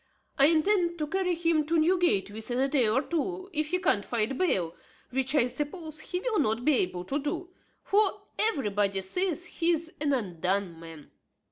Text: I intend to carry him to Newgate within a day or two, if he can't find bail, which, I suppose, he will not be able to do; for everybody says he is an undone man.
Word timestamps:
I 0.39 0.47
intend 0.47 0.97
to 0.97 1.05
carry 1.05 1.35
him 1.35 1.63
to 1.67 1.77
Newgate 1.77 2.31
within 2.31 2.59
a 2.59 2.67
day 2.67 2.87
or 2.89 3.03
two, 3.03 3.51
if 3.53 3.67
he 3.67 3.77
can't 3.77 4.03
find 4.03 4.35
bail, 4.35 4.75
which, 5.11 5.35
I 5.35 5.45
suppose, 5.45 5.99
he 5.99 6.19
will 6.21 6.39
not 6.39 6.65
be 6.65 6.73
able 6.77 7.03
to 7.05 7.19
do; 7.19 7.49
for 7.83 8.23
everybody 8.39 8.99
says 9.01 9.45
he 9.45 9.69
is 9.69 9.93
an 10.01 10.11
undone 10.13 10.79
man. 10.79 11.11